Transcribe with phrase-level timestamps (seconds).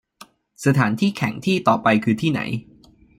[0.65, 2.41] สถานที่แข่งที่ต่อไปคือที่ไหน